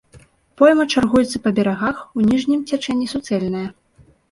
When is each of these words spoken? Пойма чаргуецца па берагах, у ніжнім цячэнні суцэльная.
Пойма 0.61 0.85
чаргуецца 0.93 1.41
па 1.43 1.51
берагах, 1.59 2.01
у 2.21 2.27
ніжнім 2.31 2.67
цячэнні 2.73 3.07
суцэльная. 3.15 3.67